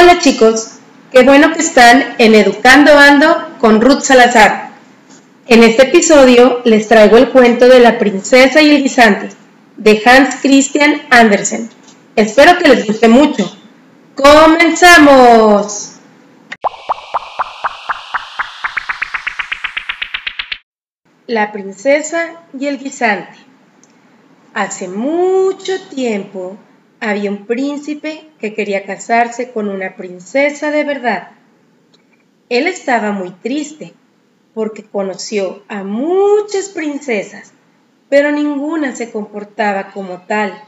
Hola 0.00 0.20
chicos, 0.20 0.74
qué 1.10 1.24
bueno 1.24 1.52
que 1.52 1.58
están 1.58 2.14
en 2.18 2.36
Educando 2.36 2.96
Ando 2.96 3.56
con 3.58 3.80
Ruth 3.80 4.02
Salazar. 4.02 4.70
En 5.48 5.64
este 5.64 5.88
episodio 5.88 6.62
les 6.64 6.86
traigo 6.86 7.16
el 7.16 7.30
cuento 7.30 7.66
de 7.66 7.80
la 7.80 7.98
princesa 7.98 8.62
y 8.62 8.70
el 8.70 8.84
guisante 8.84 9.30
de 9.76 10.00
Hans 10.04 10.36
Christian 10.40 11.02
Andersen. 11.10 11.68
Espero 12.14 12.58
que 12.58 12.68
les 12.68 12.86
guste 12.86 13.08
mucho. 13.08 13.52
¡Comenzamos! 14.14 15.94
La 21.26 21.50
princesa 21.50 22.34
y 22.56 22.68
el 22.68 22.78
guisante. 22.78 23.36
Hace 24.54 24.86
mucho 24.86 25.72
tiempo 25.88 26.56
había 27.00 27.30
un 27.30 27.46
príncipe 27.46 28.28
que 28.40 28.54
quería 28.54 28.84
casarse 28.84 29.52
con 29.52 29.68
una 29.68 29.96
princesa 29.96 30.70
de 30.70 30.84
verdad. 30.84 31.30
Él 32.48 32.66
estaba 32.66 33.12
muy 33.12 33.30
triste 33.30 33.94
porque 34.54 34.82
conoció 34.82 35.62
a 35.68 35.84
muchas 35.84 36.70
princesas, 36.70 37.52
pero 38.08 38.32
ninguna 38.32 38.96
se 38.96 39.10
comportaba 39.10 39.92
como 39.92 40.22
tal. 40.22 40.60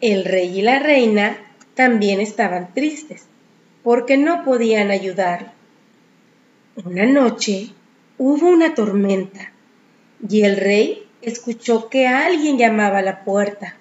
El 0.00 0.24
rey 0.24 0.58
y 0.58 0.62
la 0.62 0.78
reina 0.78 1.36
también 1.74 2.20
estaban 2.20 2.72
tristes 2.74 3.26
porque 3.82 4.16
no 4.16 4.44
podían 4.44 4.90
ayudarlo. 4.90 5.50
Una 6.84 7.06
noche 7.06 7.70
hubo 8.18 8.48
una 8.48 8.74
tormenta 8.74 9.52
y 10.28 10.42
el 10.42 10.56
rey 10.56 11.06
escuchó 11.22 11.88
que 11.88 12.06
alguien 12.08 12.58
llamaba 12.58 12.98
a 12.98 13.02
la 13.02 13.24
puerta. 13.24 13.76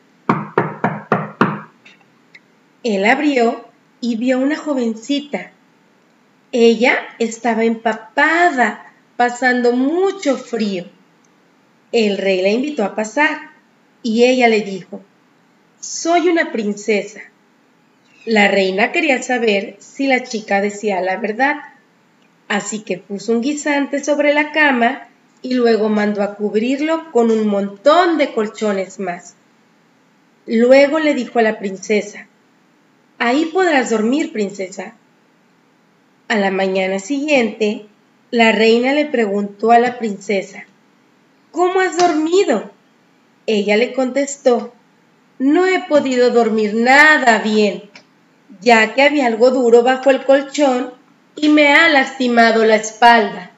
Él 2.85 3.03
abrió 3.05 3.65
y 3.99 4.15
vio 4.15 4.37
una 4.37 4.55
jovencita. 4.55 5.49
Ella 6.51 6.99
estaba 7.17 7.63
empapada, 7.63 8.93
pasando 9.17 9.71
mucho 9.71 10.37
frío. 10.37 10.85
El 11.91 12.19
rey 12.19 12.43
la 12.43 12.49
invitó 12.49 12.83
a 12.83 12.93
pasar 12.93 13.53
y 14.03 14.25
ella 14.25 14.47
le 14.49 14.61
dijo, 14.61 15.01
soy 15.79 16.29
una 16.29 16.51
princesa. 16.51 17.21
La 18.23 18.49
reina 18.49 18.91
quería 18.91 19.19
saber 19.23 19.77
si 19.79 20.05
la 20.05 20.21
chica 20.21 20.61
decía 20.61 21.01
la 21.01 21.17
verdad, 21.17 21.55
así 22.47 22.83
que 22.83 22.99
puso 22.99 23.31
un 23.31 23.41
guisante 23.41 24.03
sobre 24.03 24.31
la 24.31 24.51
cama 24.51 25.07
y 25.41 25.55
luego 25.55 25.89
mandó 25.89 26.21
a 26.21 26.35
cubrirlo 26.35 27.11
con 27.11 27.31
un 27.31 27.47
montón 27.47 28.19
de 28.19 28.31
colchones 28.31 28.99
más. 28.99 29.33
Luego 30.45 30.99
le 30.99 31.15
dijo 31.15 31.39
a 31.39 31.41
la 31.41 31.57
princesa, 31.57 32.27
Ahí 33.17 33.45
podrás 33.45 33.89
dormir, 33.89 34.33
princesa. 34.33 34.95
A 36.27 36.35
la 36.37 36.51
mañana 36.51 36.99
siguiente, 36.99 37.85
la 38.31 38.51
reina 38.51 38.93
le 38.93 39.05
preguntó 39.05 39.71
a 39.71 39.79
la 39.79 39.97
princesa, 39.97 40.65
¿Cómo 41.51 41.79
has 41.79 41.97
dormido? 41.97 42.71
Ella 43.45 43.77
le 43.77 43.93
contestó, 43.93 44.73
No 45.39 45.65
he 45.65 45.83
podido 45.87 46.31
dormir 46.31 46.73
nada 46.73 47.39
bien, 47.39 47.83
ya 48.59 48.93
que 48.93 49.03
había 49.03 49.27
algo 49.27 49.51
duro 49.51 49.83
bajo 49.83 50.09
el 50.09 50.25
colchón 50.25 50.93
y 51.35 51.49
me 51.49 51.73
ha 51.73 51.87
lastimado 51.87 52.65
la 52.65 52.75
espalda. 52.75 53.51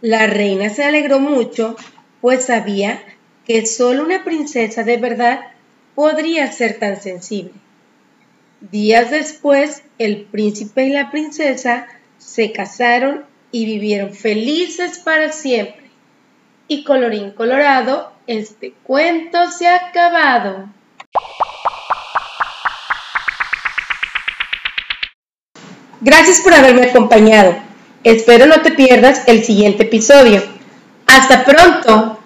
La 0.00 0.26
reina 0.26 0.70
se 0.70 0.84
alegró 0.84 1.18
mucho, 1.18 1.76
pues 2.22 2.46
sabía 2.46 3.02
que 3.46 3.66
solo 3.66 4.02
una 4.02 4.24
princesa 4.24 4.82
de 4.82 4.96
verdad 4.96 5.40
podría 5.94 6.50
ser 6.50 6.78
tan 6.78 7.00
sensible. 7.00 7.52
Días 8.60 9.10
después, 9.10 9.82
el 9.98 10.24
príncipe 10.24 10.84
y 10.84 10.90
la 10.90 11.10
princesa 11.10 11.86
se 12.18 12.52
casaron 12.52 13.24
y 13.50 13.64
vivieron 13.64 14.12
felices 14.12 14.98
para 14.98 15.32
siempre. 15.32 15.90
Y 16.68 16.84
colorín 16.84 17.30
colorado, 17.30 18.12
este 18.26 18.74
cuento 18.82 19.50
se 19.50 19.66
ha 19.66 19.88
acabado. 19.88 20.68
Gracias 26.02 26.40
por 26.40 26.54
haberme 26.54 26.84
acompañado. 26.84 27.56
Espero 28.04 28.46
no 28.46 28.60
te 28.60 28.72
pierdas 28.72 29.26
el 29.26 29.42
siguiente 29.42 29.84
episodio. 29.84 30.42
Hasta 31.06 31.44
pronto. 31.44 32.19